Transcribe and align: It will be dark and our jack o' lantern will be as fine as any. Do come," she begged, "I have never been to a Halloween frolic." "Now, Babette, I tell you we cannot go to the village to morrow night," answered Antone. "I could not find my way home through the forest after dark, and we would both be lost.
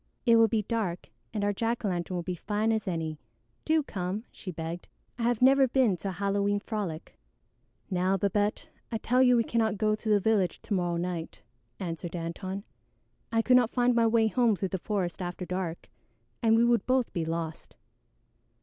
It 0.25 0.37
will 0.37 0.47
be 0.47 0.63
dark 0.63 1.09
and 1.31 1.43
our 1.43 1.53
jack 1.53 1.85
o' 1.85 1.87
lantern 1.87 2.15
will 2.15 2.23
be 2.23 2.31
as 2.31 2.39
fine 2.39 2.71
as 2.71 2.87
any. 2.87 3.19
Do 3.65 3.83
come," 3.83 4.23
she 4.31 4.49
begged, 4.49 4.87
"I 5.19 5.21
have 5.21 5.43
never 5.43 5.67
been 5.67 5.95
to 5.97 6.09
a 6.09 6.13
Halloween 6.13 6.59
frolic." 6.59 7.19
"Now, 7.91 8.17
Babette, 8.17 8.67
I 8.91 8.97
tell 8.97 9.21
you 9.21 9.37
we 9.37 9.43
cannot 9.43 9.77
go 9.77 9.93
to 9.93 10.09
the 10.09 10.19
village 10.19 10.59
to 10.63 10.73
morrow 10.73 10.97
night," 10.97 11.43
answered 11.79 12.15
Antone. 12.15 12.63
"I 13.31 13.43
could 13.43 13.57
not 13.57 13.69
find 13.69 13.93
my 13.93 14.07
way 14.07 14.25
home 14.27 14.55
through 14.55 14.69
the 14.69 14.79
forest 14.79 15.21
after 15.21 15.45
dark, 15.45 15.87
and 16.41 16.55
we 16.55 16.65
would 16.65 16.87
both 16.87 17.13
be 17.13 17.23
lost. 17.23 17.75